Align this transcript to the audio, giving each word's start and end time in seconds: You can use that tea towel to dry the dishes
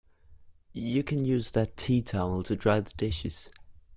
You 0.73 1.03
can 1.03 1.25
use 1.25 1.51
that 1.51 1.77
tea 1.77 2.01
towel 2.01 2.41
to 2.45 2.55
dry 2.55 2.79
the 2.79 2.89
dishes 2.97 3.51